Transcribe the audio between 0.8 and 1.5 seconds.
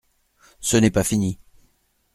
pas fini.